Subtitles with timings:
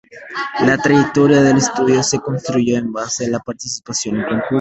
[0.65, 4.49] La trayectoria del estudio se construyó en base a la participación en concursos.